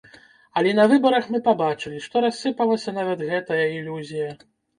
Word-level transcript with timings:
Але 0.61 0.69
на 0.77 0.85
выбарах 0.91 1.27
мы 1.35 1.41
пабачылі, 1.47 1.99
што 2.07 2.15
рассыпалася 2.27 2.95
нават 2.97 3.19
гэтая 3.29 3.61
ілюзія. 3.77 4.33